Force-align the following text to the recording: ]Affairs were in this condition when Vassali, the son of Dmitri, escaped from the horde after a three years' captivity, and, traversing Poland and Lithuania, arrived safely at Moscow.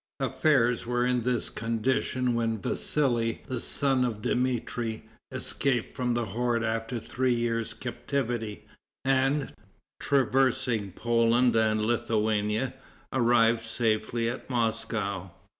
]Affairs 0.19 0.87
were 0.87 1.05
in 1.05 1.21
this 1.21 1.51
condition 1.51 2.33
when 2.33 2.57
Vassali, 2.57 3.41
the 3.45 3.59
son 3.59 4.03
of 4.03 4.19
Dmitri, 4.23 5.05
escaped 5.31 5.95
from 5.95 6.15
the 6.15 6.25
horde 6.25 6.63
after 6.63 6.95
a 6.95 6.99
three 6.99 7.35
years' 7.35 7.75
captivity, 7.75 8.65
and, 9.05 9.53
traversing 9.99 10.91
Poland 10.91 11.55
and 11.55 11.85
Lithuania, 11.85 12.73
arrived 13.13 13.61
safely 13.63 14.27
at 14.27 14.49
Moscow. 14.49 15.29